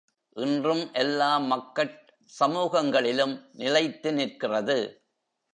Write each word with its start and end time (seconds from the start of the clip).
இன்றும் 0.35 0.93
எல்லா 0.93 1.37
மக்கட் 1.37 1.97
சமூகங்களிலும் 2.39 3.35
நிலைத்து 3.51 4.13
நிற்கிறது. 4.13 4.77